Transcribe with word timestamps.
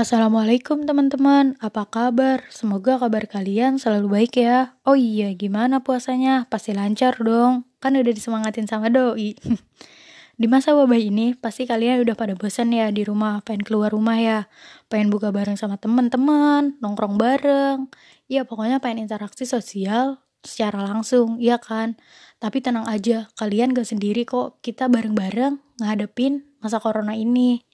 Assalamualaikum 0.00 0.88
teman-teman, 0.88 1.60
apa 1.60 1.84
kabar? 1.84 2.48
Semoga 2.48 2.96
kabar 2.96 3.28
kalian 3.28 3.76
selalu 3.76 4.08
baik 4.08 4.40
ya. 4.40 4.72
Oh 4.88 4.96
iya, 4.96 5.28
gimana 5.36 5.84
puasanya? 5.84 6.48
Pasti 6.48 6.72
lancar 6.72 7.20
dong, 7.20 7.68
kan 7.84 7.92
udah 7.92 8.08
disemangatin 8.08 8.64
sama 8.64 8.88
doi. 8.88 9.36
di 10.40 10.46
masa 10.48 10.72
wabah 10.72 10.96
ini, 10.96 11.36
pasti 11.36 11.68
kalian 11.68 12.00
udah 12.00 12.16
pada 12.16 12.32
bosan 12.32 12.72
ya 12.72 12.88
di 12.88 13.04
rumah, 13.04 13.44
pengen 13.44 13.60
keluar 13.60 13.92
rumah 13.92 14.16
ya, 14.16 14.48
pengen 14.88 15.12
buka 15.12 15.36
bareng 15.36 15.60
sama 15.60 15.76
teman-teman, 15.76 16.80
nongkrong 16.80 17.20
bareng. 17.20 17.92
Ya 18.24 18.48
pokoknya 18.48 18.80
pengen 18.80 19.04
interaksi 19.04 19.44
sosial 19.44 20.24
secara 20.40 20.80
langsung, 20.80 21.36
iya 21.36 21.60
kan? 21.60 22.00
Tapi 22.40 22.64
tenang 22.64 22.88
aja, 22.88 23.28
kalian 23.36 23.76
gak 23.76 23.84
sendiri 23.84 24.24
kok, 24.24 24.64
kita 24.64 24.88
bareng-bareng 24.88 25.60
ngadepin 25.76 26.48
masa 26.64 26.80
corona 26.80 27.12
ini. 27.12 27.68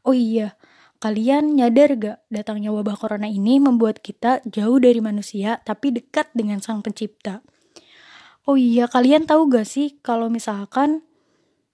Oh 0.00 0.16
iya, 0.16 0.56
Kalian 1.00 1.56
nyadar 1.56 1.96
gak 1.96 2.18
datangnya 2.28 2.76
wabah 2.76 2.92
corona 2.92 3.24
ini 3.24 3.56
membuat 3.56 4.04
kita 4.04 4.44
jauh 4.44 4.76
dari 4.76 5.00
manusia 5.00 5.56
tapi 5.64 5.96
dekat 5.96 6.28
dengan 6.36 6.60
sang 6.60 6.84
pencipta? 6.84 7.40
Oh 8.44 8.60
iya, 8.60 8.84
kalian 8.84 9.24
tahu 9.24 9.48
gak 9.48 9.64
sih 9.64 9.96
kalau 10.04 10.28
misalkan 10.28 11.00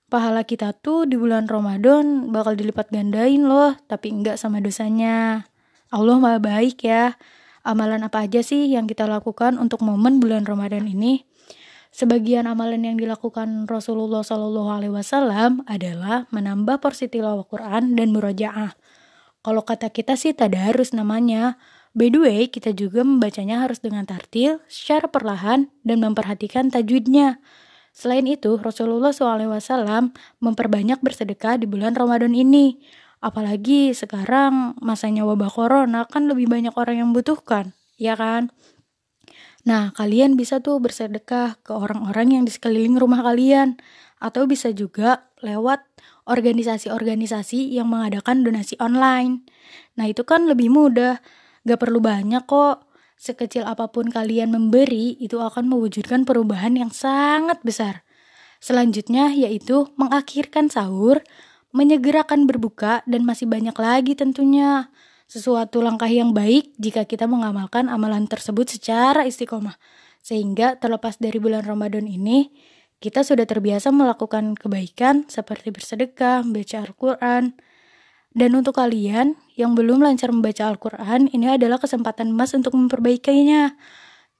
pahala 0.06 0.46
kita 0.46 0.70
tuh 0.78 1.10
di 1.10 1.18
bulan 1.18 1.50
Ramadan 1.50 2.30
bakal 2.30 2.54
dilipat 2.54 2.94
gandain 2.94 3.42
loh, 3.42 3.74
tapi 3.90 4.14
enggak 4.14 4.38
sama 4.38 4.62
dosanya. 4.62 5.50
Allah 5.90 6.22
maha 6.22 6.38
baik 6.38 6.86
ya. 6.86 7.18
Amalan 7.66 8.06
apa 8.06 8.30
aja 8.30 8.46
sih 8.46 8.70
yang 8.70 8.86
kita 8.86 9.10
lakukan 9.10 9.58
untuk 9.58 9.82
momen 9.82 10.22
bulan 10.22 10.46
Ramadan 10.46 10.86
ini? 10.86 11.26
Sebagian 11.90 12.46
amalan 12.46 12.86
yang 12.86 12.94
dilakukan 12.94 13.66
Rasulullah 13.66 14.22
Wasallam 14.22 15.66
adalah 15.66 16.30
menambah 16.30 16.78
porsi 16.78 17.10
tilawah 17.10 17.42
Quran 17.42 17.98
dan 17.98 18.14
murojaah. 18.14 18.78
Kalau 19.46 19.62
kata 19.62 19.94
kita 19.94 20.18
sih 20.18 20.34
tadarus 20.34 20.90
namanya. 20.90 21.54
By 21.94 22.10
the 22.10 22.18
way, 22.18 22.50
kita 22.50 22.74
juga 22.74 23.06
membacanya 23.06 23.62
harus 23.62 23.78
dengan 23.78 24.02
tartil, 24.02 24.58
secara 24.66 25.06
perlahan, 25.06 25.70
dan 25.86 26.02
memperhatikan 26.02 26.66
tajwidnya. 26.66 27.38
Selain 27.94 28.26
itu, 28.26 28.58
Rasulullah 28.58 29.14
SAW 29.14 30.10
memperbanyak 30.42 30.98
bersedekah 30.98 31.62
di 31.62 31.70
bulan 31.70 31.94
Ramadan 31.94 32.34
ini. 32.34 32.82
Apalagi 33.22 33.94
sekarang 33.94 34.74
masanya 34.82 35.22
wabah 35.22 35.48
corona 35.54 36.02
kan 36.10 36.26
lebih 36.26 36.50
banyak 36.50 36.74
orang 36.74 37.06
yang 37.06 37.08
membutuhkan, 37.14 37.70
ya 38.02 38.18
kan? 38.18 38.50
Nah, 39.62 39.94
kalian 39.94 40.34
bisa 40.34 40.58
tuh 40.58 40.82
bersedekah 40.82 41.62
ke 41.62 41.70
orang-orang 41.70 42.34
yang 42.34 42.42
di 42.42 42.50
sekeliling 42.50 42.98
rumah 42.98 43.22
kalian. 43.22 43.78
Atau 44.18 44.50
bisa 44.50 44.74
juga 44.74 45.30
lewat 45.44 45.84
organisasi-organisasi 46.24 47.76
yang 47.76 47.92
mengadakan 47.92 48.42
donasi 48.42 48.76
online. 48.80 49.44
Nah, 49.98 50.08
itu 50.08 50.24
kan 50.24 50.48
lebih 50.48 50.72
mudah. 50.72 51.20
Gak 51.66 51.80
perlu 51.80 52.00
banyak 52.00 52.46
kok. 52.46 52.86
Sekecil 53.16 53.64
apa 53.64 53.88
pun 53.88 54.12
kalian 54.12 54.52
memberi, 54.52 55.16
itu 55.16 55.40
akan 55.40 55.72
mewujudkan 55.72 56.28
perubahan 56.28 56.76
yang 56.76 56.92
sangat 56.92 57.64
besar. 57.64 58.04
Selanjutnya 58.60 59.32
yaitu 59.32 59.88
mengakhirkan 59.96 60.68
sahur, 60.68 61.24
menyegerakan 61.72 62.44
berbuka, 62.44 63.00
dan 63.08 63.24
masih 63.24 63.48
banyak 63.48 63.76
lagi 63.76 64.12
tentunya. 64.12 64.92
Sesuatu 65.26 65.82
langkah 65.82 66.06
yang 66.06 66.36
baik 66.36 66.76
jika 66.78 67.02
kita 67.02 67.26
mengamalkan 67.26 67.90
amalan 67.90 68.28
tersebut 68.30 68.78
secara 68.78 69.26
istiqomah. 69.26 69.74
Sehingga 70.22 70.78
terlepas 70.78 71.18
dari 71.18 71.40
bulan 71.40 71.66
Ramadan 71.66 72.06
ini, 72.06 72.52
kita 72.98 73.20
sudah 73.22 73.44
terbiasa 73.44 73.92
melakukan 73.92 74.56
kebaikan 74.56 75.28
seperti 75.28 75.68
bersedekah, 75.72 76.42
membaca 76.42 76.76
Al-Quran. 76.80 77.44
Dan 78.36 78.52
untuk 78.52 78.76
kalian 78.76 79.36
yang 79.56 79.72
belum 79.72 80.04
lancar 80.04 80.28
membaca 80.28 80.68
Al-Quran, 80.68 81.32
ini 81.32 81.56
adalah 81.56 81.80
kesempatan 81.80 82.32
emas 82.32 82.52
untuk 82.52 82.76
memperbaikinya. 82.76 83.76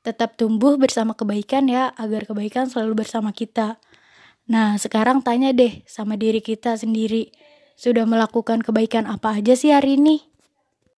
Tetap 0.05 0.37
tumbuh 0.37 0.77
bersama 0.77 1.17
kebaikan 1.17 1.69
ya, 1.69 1.93
agar 1.97 2.29
kebaikan 2.29 2.69
selalu 2.69 3.05
bersama 3.05 3.33
kita. 3.33 3.81
Nah, 4.47 4.77
sekarang 4.79 5.25
tanya 5.25 5.51
deh 5.51 5.83
sama 5.89 6.15
diri 6.15 6.39
kita 6.45 6.77
sendiri, 6.77 7.33
sudah 7.75 8.05
melakukan 8.05 8.63
kebaikan 8.63 9.09
apa 9.09 9.41
aja 9.41 9.59
sih 9.59 9.73
hari 9.75 9.99
ini? 9.99 10.36